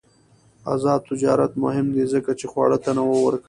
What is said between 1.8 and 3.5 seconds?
دی ځکه چې خواړه تنوع ورکوي.